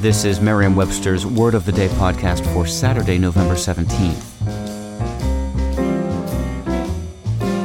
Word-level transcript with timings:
This 0.00 0.24
is 0.24 0.40
Merriam 0.40 0.76
Webster's 0.76 1.26
Word 1.26 1.54
of 1.56 1.64
the 1.64 1.72
Day 1.72 1.88
podcast 1.88 2.46
for 2.54 2.68
Saturday, 2.68 3.18
November 3.18 3.54
17th. 3.54 4.22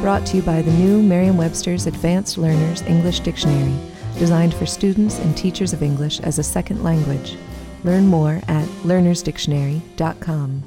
Brought 0.00 0.24
to 0.26 0.36
you 0.36 0.42
by 0.42 0.62
the 0.62 0.70
new 0.70 1.02
Merriam 1.02 1.36
Webster's 1.36 1.88
Advanced 1.88 2.38
Learners 2.38 2.82
English 2.82 3.18
Dictionary, 3.20 3.76
designed 4.16 4.54
for 4.54 4.64
students 4.64 5.18
and 5.18 5.36
teachers 5.36 5.72
of 5.72 5.82
English 5.82 6.20
as 6.20 6.38
a 6.38 6.44
second 6.44 6.84
language. 6.84 7.36
Learn 7.82 8.06
more 8.06 8.40
at 8.46 8.68
learnersdictionary.com. 8.84 10.62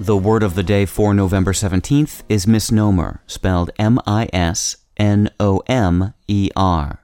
The 0.00 0.16
word 0.16 0.42
of 0.42 0.54
the 0.54 0.62
day 0.62 0.86
for 0.86 1.12
November 1.12 1.52
17th 1.52 2.22
is 2.30 2.46
misnomer, 2.46 3.20
spelled 3.26 3.70
M 3.78 4.00
I 4.06 4.30
S 4.32 4.78
N 4.96 5.28
O 5.38 5.60
M 5.66 6.14
E 6.26 6.48
R. 6.56 7.00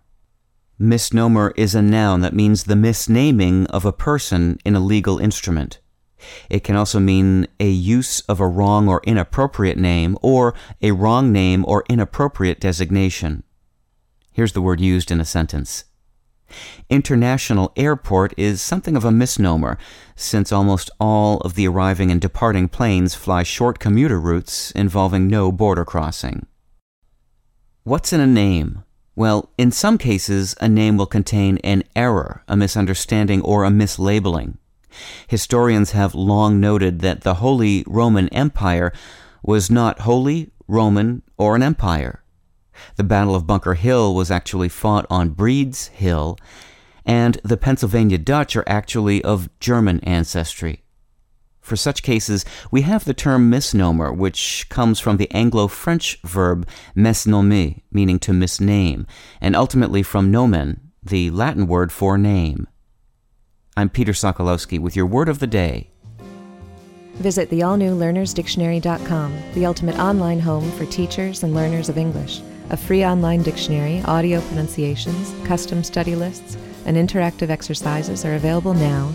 Misnomer 0.79 1.53
is 1.57 1.75
a 1.75 1.83
noun 1.83 2.21
that 2.21 2.35
means 2.35 2.65
the 2.65 2.75
misnaming 2.75 3.67
of 3.67 3.85
a 3.85 3.93
person 3.93 4.59
in 4.65 4.75
a 4.75 4.81
legal 4.81 5.19
instrument. 5.19 5.79
It 6.51 6.65
can 6.65 6.75
also 6.75 6.99
mean 6.99 7.47
a 7.61 7.69
use 7.69 8.21
of 8.23 8.41
a 8.41 8.49
wrong 8.49 8.89
or 8.89 9.01
inappropriate 9.05 9.79
name 9.79 10.19
or 10.23 10.55
a 10.83 10.93
wrong 10.93 11.33
name 11.33 11.65
or 11.69 11.85
inappropriate 11.89 12.61
designation. 12.61 13.45
Here's 14.33 14.53
the 14.53 14.63
word 14.63 14.81
used 14.81 15.11
in 15.11 15.21
a 15.21 15.25
sentence. 15.25 15.85
International 16.91 17.73
airport 17.77 18.35
is 18.37 18.61
something 18.61 18.97
of 18.97 19.05
a 19.05 19.13
misnomer, 19.13 19.79
since 20.15 20.53
almost 20.53 20.91
all 21.01 21.39
of 21.39 21.55
the 21.55 21.67
arriving 21.67 22.11
and 22.11 22.21
departing 22.21 22.69
planes 22.69 23.15
fly 23.15 23.43
short 23.43 23.79
commuter 23.79 24.21
routes 24.21 24.71
involving 24.73 25.29
no 25.29 25.51
border 25.51 25.85
crossing. 25.85 26.47
What's 27.85 28.13
in 28.13 28.21
a 28.21 28.27
name? 28.27 28.84
Well, 29.17 29.51
in 29.57 29.71
some 29.71 29.99
cases, 29.99 30.57
a 30.61 30.69
name 30.69 30.97
will 30.97 31.07
contain 31.07 31.59
an 31.59 31.85
error, 31.95 32.43
a 32.49 32.57
misunderstanding, 32.57 33.43
or 33.43 33.65
a 33.65 33.71
mislabeling. 33.71 34.59
Historians 35.29 35.93
have 35.93 36.15
long 36.15 36.61
noted 36.61 37.01
that 37.01 37.23
the 37.23 37.35
Holy 37.35 37.85
Roman 37.87 38.29
Empire 38.29 38.93
was 39.43 39.71
not 39.71 40.01
holy, 40.01 40.51
Roman, 40.67 41.23
or 41.37 41.55
an 41.55 41.63
empire. 41.63 42.23
The 42.97 43.05
Battle 43.05 43.35
of 43.35 43.47
Bunker 43.47 43.75
Hill 43.75 44.15
was 44.15 44.31
actually 44.31 44.69
fought 44.69 45.07
on 45.11 45.31
Breed's 45.31 45.89
Hill, 45.89 46.37
and 47.05 47.39
the 47.45 47.57
Pennsylvania 47.57 48.19
Dutch 48.19 48.57
are 48.57 48.65
actually 48.67 49.23
of 49.23 49.49
German 49.61 50.01
ancestry. 50.01 50.84
For 51.65 51.77
such 51.77 52.03
cases, 52.03 52.45
we 52.71 52.83
have 52.83 53.07
the 53.07 53.15
term 53.15 53.49
misnomer, 53.49 54.13
which 54.13 54.67
comes 54.69 55.01
from 55.01 55.17
the 55.17 55.31
Anglo 55.31 55.67
French 55.67 56.21
verb 56.21 56.69
mesnomer, 56.95 57.77
meaning 57.91 58.19
to 58.19 58.33
misname, 58.33 59.07
and 59.41 59.57
ultimately 59.57 60.03
from 60.03 60.31
nomen, 60.31 60.93
the 61.03 61.31
Latin 61.31 61.67
word 61.67 61.91
for 61.91 62.19
name. 62.19 62.69
I'm 63.79 63.89
Peter 63.89 64.13
Sokolowski 64.13 64.79
with 64.79 64.95
your 64.95 65.07
word 65.07 65.31
of 65.31 65.39
the 65.39 65.47
day. 65.47 65.91
Visit 67.15 67.49
the 67.49 67.63
all 67.63 67.79
new 67.79 67.97
learnersdictionary.com, 67.97 69.35
the 69.55 69.65
ultimate 69.65 69.99
online 69.99 70.41
home 70.41 70.71
for 70.73 70.85
teachers 70.85 71.45
and 71.45 71.55
learners 71.55 71.89
of 71.89 71.97
English. 71.97 72.43
A 72.69 72.77
free 72.77 73.07
online 73.07 73.43
dictionary, 73.43 74.03
audio 74.05 74.43
pronunciations, 74.43 75.35
custom 75.47 75.83
study 75.83 76.15
lists, 76.15 76.59
and 76.85 76.99
interactive 76.99 77.49
exercises 77.49 78.27
are 78.27 78.35
available 78.35 78.75
now 78.75 79.15